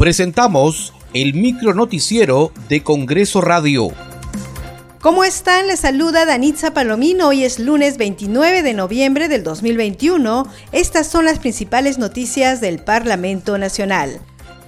[0.00, 3.88] Presentamos el micro noticiero de Congreso Radio.
[5.02, 5.66] ¿Cómo están?
[5.66, 7.28] Les saluda Danitza Palomino.
[7.28, 10.46] Hoy es lunes 29 de noviembre del 2021.
[10.72, 14.22] Estas son las principales noticias del Parlamento Nacional.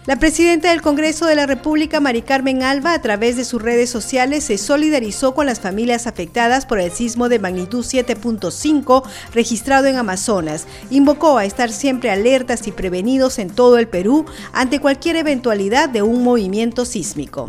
[0.04, 3.88] La presidenta del Congreso de la República, Mari Carmen Alba, a través de sus redes
[3.88, 9.98] sociales se solidarizó con las familias afectadas por el sismo de magnitud 7.5 registrado en
[9.98, 10.66] Amazonas.
[10.90, 16.02] Invocó a estar siempre alertas y prevenidos en todo el Perú ante cualquier eventualidad de
[16.02, 17.46] un movimiento sísmico.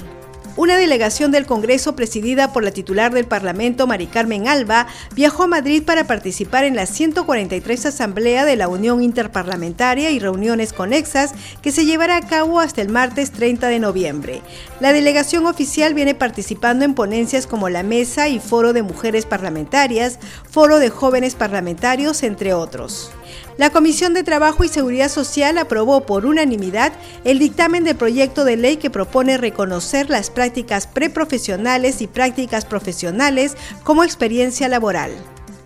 [0.55, 4.85] Una delegación del Congreso presidida por la titular del Parlamento, Mari Carmen Alba,
[5.15, 10.71] viajó a Madrid para participar en la 143 Asamblea de la Unión Interparlamentaria y reuniones
[10.71, 14.41] conexas que se llevará a cabo hasta el martes 30 de noviembre.
[14.79, 20.19] La delegación oficial viene participando en ponencias como la Mesa y Foro de Mujeres Parlamentarias,
[20.47, 23.11] Foro de Jóvenes Parlamentarios, entre otros.
[23.55, 26.91] La Comisión de Trabajo y Seguridad Social aprobó por unanimidad
[27.23, 33.55] el dictamen de proyecto de ley que propone reconocer las prácticas preprofesionales y prácticas profesionales
[33.83, 35.11] como experiencia laboral.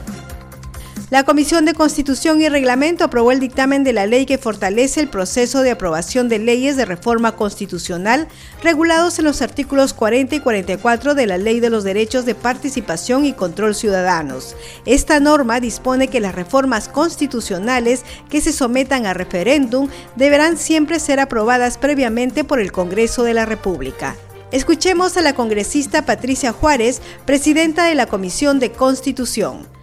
[1.08, 5.08] La Comisión de Constitución y Reglamento aprobó el dictamen de la ley que fortalece el
[5.08, 8.26] proceso de aprobación de leyes de reforma constitucional
[8.60, 13.24] regulados en los artículos 40 y 44 de la Ley de los Derechos de Participación
[13.24, 14.56] y Control Ciudadanos.
[14.84, 21.20] Esta norma dispone que las reformas constitucionales que se sometan a referéndum deberán siempre ser
[21.20, 24.16] aprobadas previamente por el Congreso de la República.
[24.50, 29.75] Escuchemos a la congresista Patricia Juárez, presidenta de la Comisión de Constitución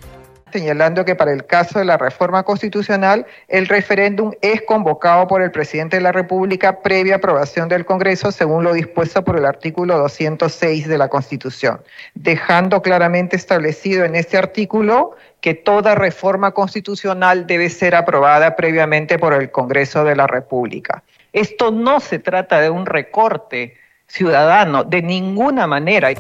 [0.54, 5.52] señalando que para el caso de la reforma constitucional, el referéndum es convocado por el
[5.52, 10.88] presidente de la República previa aprobación del Congreso, según lo dispuesto por el artículo 206
[10.88, 11.82] de la Constitución,
[12.14, 19.33] dejando claramente establecido en este artículo que toda reforma constitucional debe ser aprobada previamente por
[19.33, 21.04] el Congreso de la República.
[21.33, 23.76] Esto no se trata de un recorte
[24.08, 26.11] ciudadano, de ninguna manera.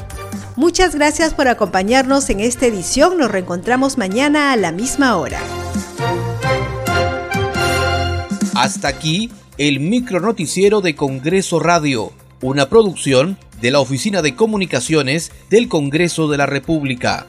[0.55, 3.17] Muchas gracias por acompañarnos en esta edición.
[3.17, 5.39] Nos reencontramos mañana a la misma hora.
[8.53, 12.11] Hasta aquí el micro noticiero de Congreso Radio,
[12.41, 17.25] una producción de la Oficina de Comunicaciones del Congreso de la República.